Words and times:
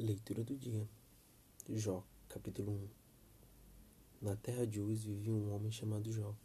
Leitura 0.00 0.44
do 0.44 0.56
dia. 0.56 0.88
Jó, 1.68 2.04
capítulo 2.28 2.70
1. 2.70 2.88
Na 4.22 4.36
terra 4.36 4.64
de 4.64 4.80
Uz 4.80 5.02
vivia 5.02 5.32
um 5.32 5.52
homem 5.52 5.72
chamado 5.72 6.12
Jó. 6.12 6.36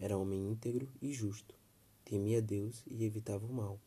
Era 0.00 0.18
homem 0.18 0.50
íntegro 0.50 0.88
e 1.00 1.12
justo, 1.12 1.54
temia 2.04 2.42
Deus 2.42 2.82
e 2.88 3.04
evitava 3.04 3.46
o 3.46 3.52
mal. 3.52 3.80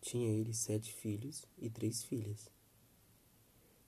Tinha 0.00 0.30
ele 0.30 0.54
sete 0.54 0.92
filhos 0.92 1.44
e 1.58 1.68
três 1.68 2.04
filhas. 2.04 2.48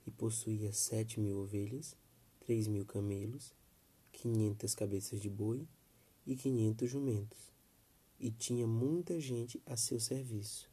E 0.05 0.11
possuía 0.11 0.73
sete 0.73 1.21
mil 1.21 1.37
ovelhas, 1.37 1.95
três 2.41 2.67
mil 2.67 2.85
camelos, 2.85 3.53
quinhentas 4.11 4.75
cabeças 4.75 5.21
de 5.21 5.29
boi 5.29 5.65
e 6.27 6.35
quinhentos 6.35 6.89
jumentos. 6.89 7.53
E 8.19 8.29
tinha 8.31 8.67
muita 8.67 9.17
gente 9.17 9.63
a 9.65 9.77
seu 9.77 9.97
serviço. 9.97 10.69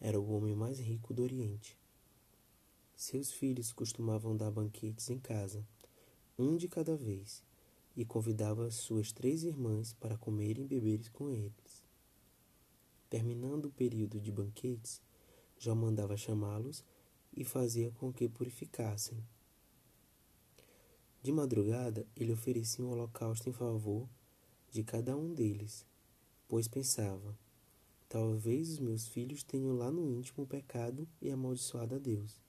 Era 0.00 0.18
o 0.18 0.32
homem 0.32 0.54
mais 0.54 0.78
rico 0.80 1.12
do 1.12 1.22
Oriente. 1.22 1.83
Seus 3.06 3.30
filhos 3.30 3.70
costumavam 3.70 4.34
dar 4.34 4.50
banquetes 4.50 5.10
em 5.10 5.18
casa, 5.18 5.62
um 6.38 6.56
de 6.56 6.66
cada 6.66 6.96
vez, 6.96 7.42
e 7.94 8.02
convidava 8.02 8.70
suas 8.70 9.12
três 9.12 9.44
irmãs 9.44 9.92
para 9.92 10.16
comerem 10.16 10.64
e 10.64 10.66
beberem 10.66 11.10
com 11.12 11.28
eles. 11.28 11.84
Terminando 13.10 13.66
o 13.66 13.70
período 13.70 14.18
de 14.18 14.32
banquetes, 14.32 15.02
já 15.58 15.74
mandava 15.74 16.16
chamá-los 16.16 16.82
e 17.36 17.44
fazia 17.44 17.90
com 17.90 18.10
que 18.10 18.26
purificassem. 18.26 19.22
De 21.22 21.30
madrugada, 21.30 22.06
ele 22.16 22.32
oferecia 22.32 22.82
um 22.82 22.90
holocausto 22.90 23.50
em 23.50 23.52
favor 23.52 24.08
de 24.70 24.82
cada 24.82 25.14
um 25.14 25.34
deles, 25.34 25.84
pois 26.48 26.66
pensava: 26.66 27.38
talvez 28.08 28.70
os 28.70 28.78
meus 28.78 29.06
filhos 29.06 29.42
tenham 29.42 29.76
lá 29.76 29.90
no 29.90 30.08
íntimo 30.08 30.46
pecado 30.46 31.06
e 31.20 31.30
amaldiçoado 31.30 31.96
a 31.96 31.98
Deus. 31.98 32.42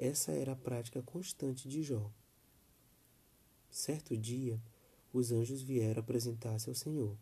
Essa 0.00 0.30
era 0.30 0.52
a 0.52 0.56
prática 0.56 1.02
constante 1.02 1.68
de 1.68 1.82
Jó. 1.82 2.08
Certo 3.68 4.16
dia, 4.16 4.62
os 5.12 5.32
anjos 5.32 5.60
vieram 5.60 5.98
apresentar-se 5.98 6.68
ao 6.68 6.74
Senhor, 6.74 7.18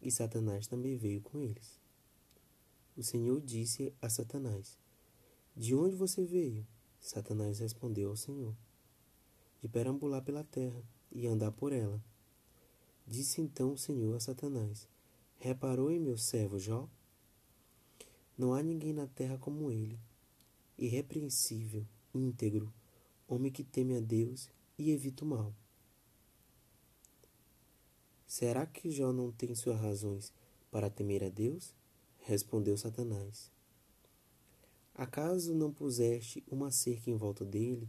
e 0.00 0.10
Satanás 0.10 0.66
também 0.66 0.96
veio 0.96 1.20
com 1.20 1.42
eles. 1.42 1.78
O 2.96 3.02
Senhor 3.02 3.38
disse 3.42 3.92
a 4.00 4.08
Satanás: 4.08 4.78
De 5.54 5.74
onde 5.74 5.94
você 5.94 6.24
veio? 6.24 6.66
Satanás 6.98 7.58
respondeu 7.58 8.08
ao 8.08 8.16
Senhor: 8.16 8.56
De 9.60 9.68
perambular 9.68 10.24
pela 10.24 10.42
terra 10.42 10.82
e 11.12 11.26
andar 11.26 11.52
por 11.52 11.70
ela. 11.70 12.02
Disse 13.06 13.42
então 13.42 13.74
o 13.74 13.78
Senhor 13.78 14.16
a 14.16 14.20
Satanás: 14.20 14.88
Reparou 15.36 15.90
em 15.90 16.00
meu 16.00 16.16
servo 16.16 16.58
Jó? 16.58 16.88
Não 18.38 18.54
há 18.54 18.62
ninguém 18.62 18.94
na 18.94 19.06
terra 19.06 19.36
como 19.36 19.70
ele 19.70 20.00
irrepreensível, 20.80 21.86
íntegro, 22.14 22.72
homem 23.28 23.50
que 23.50 23.62
teme 23.62 23.96
a 23.96 24.00
Deus 24.00 24.48
e 24.78 24.90
evita 24.90 25.24
o 25.24 25.28
mal. 25.28 25.54
Será 28.26 28.64
que 28.64 28.90
Jó 28.90 29.12
não 29.12 29.32
tem 29.32 29.54
suas 29.54 29.80
razões 29.80 30.32
para 30.70 30.88
temer 30.88 31.24
a 31.24 31.28
Deus? 31.28 31.74
Respondeu 32.20 32.76
Satanás. 32.76 33.50
Acaso 34.94 35.54
não 35.54 35.72
puseste 35.72 36.44
uma 36.48 36.70
cerca 36.70 37.10
em 37.10 37.16
volta 37.16 37.44
dele, 37.44 37.88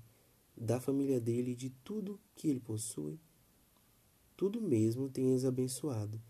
da 0.55 0.79
família 0.79 1.19
dele 1.19 1.51
e 1.51 1.55
de 1.55 1.69
tudo 1.83 2.19
que 2.35 2.47
ele 2.47 2.59
possui? 2.59 3.19
Tudo 4.37 4.61
mesmo 4.61 5.09
tens 5.09 5.45
abençoado, 5.45 6.21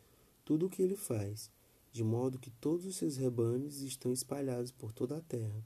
tudo 0.43 0.65
o 0.65 0.69
que 0.69 0.81
ele 0.81 0.95
faz, 0.95 1.51
de 1.91 2.03
modo 2.03 2.39
que 2.39 2.49
todos 2.49 2.85
os 2.85 2.95
seus 2.95 3.15
rebanhos 3.15 3.81
estão 3.81 4.11
espalhados 4.11 4.71
por 4.71 4.91
toda 4.91 5.17
a 5.17 5.21
terra. 5.21 5.63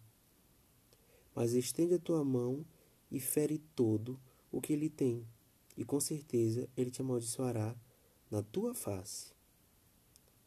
Mas 1.36 1.54
estende 1.54 1.96
a 1.96 2.00
tua 2.00 2.24
mão 2.24 2.66
e 3.12 3.20
fere 3.20 3.60
todo 3.76 4.20
o 4.52 4.62
que 4.62 4.74
ele 4.74 4.90
tem, 4.90 5.28
e 5.76 5.84
com 5.84 6.00
certeza 6.00 6.70
ele 6.78 6.90
te 6.90 7.02
amaldiçoará 7.02 7.76
na 8.32 8.42
tua 8.42 8.74
face. 8.74 9.34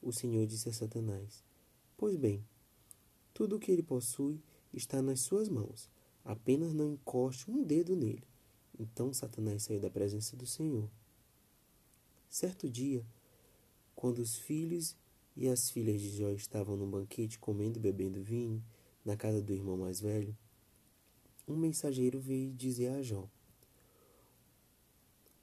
O 0.01 0.13
Senhor 0.13 0.47
disse 0.47 0.69
a 0.69 0.73
Satanás: 0.73 1.45
Pois 1.97 2.17
bem, 2.17 2.45
tudo 3.35 3.57
o 3.57 3.59
que 3.61 3.71
ele 3.71 3.83
possui 3.83 4.41
está 4.73 5.03
nas 5.03 5.21
suas 5.21 5.49
mãos, 5.49 5.91
apenas 6.25 6.73
não 6.73 6.93
encoste 6.93 7.51
um 7.51 7.63
dedo 7.63 7.95
nele. 7.95 8.27
Então 8.79 9.13
Satanás 9.13 9.65
saiu 9.65 9.81
da 9.81 9.91
presença 9.91 10.37
do 10.37 10.47
Senhor. 10.47 10.89
Certo 12.31 12.69
dia, 12.69 13.05
quando 13.95 14.19
os 14.19 14.37
filhos 14.37 14.97
e 15.37 15.49
as 15.49 15.71
filhas 15.71 16.01
de 16.01 16.11
Jó 16.11 16.31
estavam 16.31 16.77
num 16.77 16.91
banquete 16.91 17.39
comendo 17.39 17.79
e 17.79 17.83
bebendo 17.83 18.23
vinho 18.23 18.63
na 19.05 19.17
casa 19.17 19.43
do 19.43 19.53
irmão 19.53 19.77
mais 19.77 20.01
velho, 20.01 20.37
um 21.49 21.57
mensageiro 21.57 22.21
veio 22.21 22.53
dizer 22.53 22.89
a 22.89 23.03
Jó: 23.03 23.27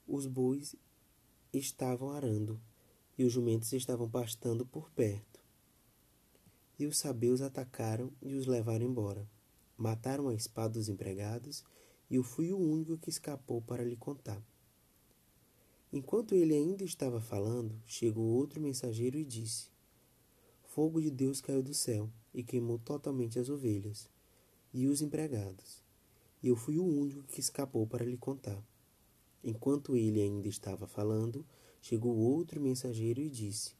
Os 0.06 0.26
bois 0.26 0.76
estavam 1.52 2.10
arando 2.10 2.60
e 3.18 3.24
os 3.24 3.32
jumentos 3.32 3.72
estavam 3.72 4.08
pastando 4.08 4.64
por 4.64 4.88
perto. 4.90 5.40
E 6.78 6.86
os 6.86 6.98
sabeus 6.98 7.40
atacaram 7.40 8.12
e 8.22 8.34
os 8.34 8.46
levaram 8.46 8.86
embora. 8.86 9.28
Mataram 9.76 10.28
a 10.28 10.34
espada 10.34 10.78
os 10.78 10.88
empregados 10.88 11.64
e 12.08 12.16
eu 12.16 12.22
fui 12.22 12.52
o 12.52 12.58
único 12.58 12.96
que 12.98 13.10
escapou 13.10 13.60
para 13.60 13.84
lhe 13.84 13.96
contar. 13.96 14.40
Enquanto 15.92 16.34
ele 16.34 16.54
ainda 16.54 16.84
estava 16.84 17.20
falando, 17.20 17.80
chegou 17.84 18.24
outro 18.24 18.60
mensageiro 18.60 19.18
e 19.18 19.24
disse: 19.24 19.70
Fogo 20.62 21.00
de 21.00 21.10
Deus 21.10 21.40
caiu 21.40 21.62
do 21.62 21.74
céu 21.74 22.10
e 22.32 22.44
queimou 22.44 22.78
totalmente 22.78 23.38
as 23.38 23.48
ovelhas 23.48 24.08
e 24.72 24.86
os 24.86 25.00
empregados 25.00 25.85
e 26.46 26.48
eu 26.48 26.54
fui 26.54 26.78
o 26.78 26.84
único 26.84 27.24
que 27.24 27.40
escapou 27.40 27.88
para 27.88 28.04
lhe 28.04 28.16
contar. 28.16 28.62
Enquanto 29.42 29.96
ele 29.96 30.22
ainda 30.22 30.46
estava 30.46 30.86
falando, 30.86 31.44
chegou 31.82 32.16
outro 32.16 32.60
mensageiro 32.60 33.20
e 33.20 33.28
disse: 33.28 33.74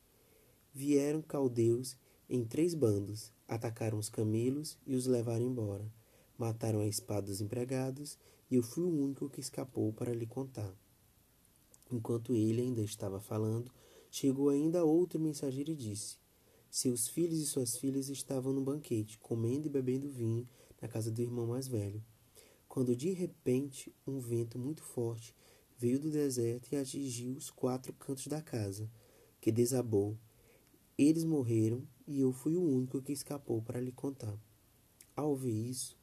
Vieram 0.74 1.22
caldeus 1.22 1.96
em 2.28 2.44
três 2.44 2.74
bandos, 2.74 3.32
atacaram 3.46 3.96
os 3.96 4.08
camelos 4.08 4.76
e 4.84 4.96
os 4.96 5.06
levaram 5.06 5.46
embora. 5.46 5.88
Mataram 6.36 6.80
a 6.80 6.88
espada 6.88 7.28
dos 7.28 7.40
empregados, 7.40 8.18
e 8.50 8.56
eu 8.56 8.64
fui 8.64 8.82
o 8.82 8.90
único 8.90 9.30
que 9.30 9.38
escapou 9.38 9.92
para 9.92 10.12
lhe 10.12 10.26
contar. 10.26 10.74
Enquanto 11.88 12.34
ele 12.34 12.62
ainda 12.62 12.82
estava 12.82 13.20
falando, 13.20 13.70
chegou 14.10 14.48
ainda 14.48 14.84
outro 14.84 15.20
mensageiro 15.20 15.70
e 15.70 15.76
disse: 15.76 16.18
Seus 16.68 17.06
filhos 17.06 17.38
e 17.38 17.46
suas 17.46 17.76
filhas 17.76 18.08
estavam 18.08 18.52
no 18.52 18.60
banquete, 18.60 19.20
comendo 19.20 19.68
e 19.68 19.70
bebendo 19.70 20.10
vinho 20.10 20.48
na 20.82 20.88
casa 20.88 21.12
do 21.12 21.22
irmão 21.22 21.46
mais 21.46 21.68
velho 21.68 22.02
quando 22.76 22.94
de 22.94 23.10
repente 23.10 23.90
um 24.06 24.20
vento 24.20 24.58
muito 24.58 24.82
forte 24.82 25.34
veio 25.78 25.98
do 25.98 26.10
deserto 26.10 26.70
e 26.70 26.76
atingiu 26.76 27.32
os 27.32 27.48
quatro 27.48 27.90
cantos 27.94 28.26
da 28.26 28.42
casa, 28.42 28.86
que 29.40 29.50
desabou. 29.50 30.14
Eles 30.98 31.24
morreram 31.24 31.88
e 32.06 32.20
eu 32.20 32.34
fui 32.34 32.54
o 32.54 32.62
único 32.62 33.00
que 33.00 33.14
escapou 33.14 33.62
para 33.62 33.80
lhe 33.80 33.92
contar. 33.92 34.38
Ao 35.16 35.30
ouvir 35.30 35.70
isso, 35.70 35.96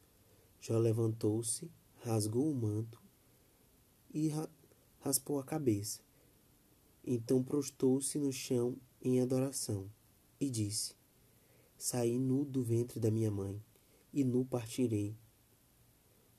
Jó 0.59 0.79
levantou-se, 0.79 1.69
rasgou 1.97 2.49
o 2.49 2.55
manto 2.55 2.99
e 4.11 4.29
ra 4.29 4.49
raspou 4.97 5.37
a 5.37 5.43
cabeça. 5.43 6.01
Então 7.05 7.43
prostou-se 7.43 8.17
no 8.17 8.33
chão 8.33 8.75
em 8.99 9.21
adoração 9.21 9.87
e 10.39 10.49
disse: 10.49 10.95
Saí 11.77 12.17
nu 12.17 12.43
do 12.43 12.63
ventre 12.63 12.99
da 12.99 13.11
minha 13.11 13.29
mãe, 13.29 13.63
e 14.11 14.23
nu 14.23 14.43
partirei. 14.43 15.15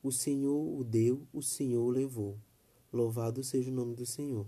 O 0.04 0.12
Senhor 0.12 0.78
o 0.78 0.84
deu, 0.84 1.26
o 1.32 1.40
Senhor 1.40 1.82
o 1.82 1.88
levou. 1.88 2.38
Louvado 2.92 3.42
seja 3.42 3.70
o 3.70 3.74
nome 3.74 3.94
do 3.94 4.04
Senhor. 4.04 4.46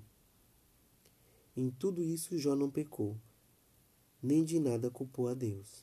Em 1.56 1.70
tudo 1.70 2.04
isso 2.04 2.36
Jó 2.36 2.54
não 2.54 2.70
pecou, 2.70 3.16
nem 4.22 4.44
de 4.44 4.60
nada 4.60 4.90
culpou 4.90 5.28
a 5.28 5.32
Deus. 5.32 5.82